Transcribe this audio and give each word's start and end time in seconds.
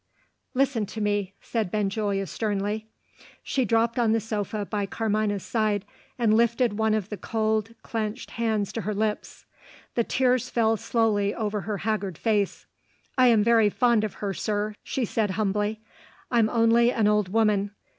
"Listen 0.55 0.87
to 0.87 0.99
me," 0.99 1.35
said 1.43 1.69
Benjulia, 1.69 2.25
sternly. 2.25 2.87
She 3.43 3.65
dropped 3.65 3.99
on 3.99 4.13
the 4.13 4.19
sofa 4.19 4.65
by 4.65 4.87
Carmina's 4.87 5.43
side, 5.43 5.85
and 6.17 6.33
lifted 6.33 6.79
one 6.79 6.95
of 6.95 7.09
the 7.09 7.17
cold 7.17 7.75
clenched 7.83 8.31
hands 8.31 8.73
to 8.73 8.81
her 8.81 8.95
lips. 8.95 9.45
The 9.93 10.03
tears 10.03 10.49
fell 10.49 10.75
slowly 10.75 11.35
over 11.35 11.61
her 11.61 11.77
haggard 11.77 12.17
face. 12.17 12.65
"I 13.15 13.27
am 13.27 13.43
very 13.43 13.69
fond 13.69 14.03
of 14.03 14.15
her, 14.25 14.33
sir," 14.33 14.73
she 14.83 15.05
said 15.05 15.29
humbly. 15.37 15.81
"I'm 16.31 16.49
only 16.49 16.91
an 16.91 17.07
old 17.07 17.29
woman. 17.31 17.69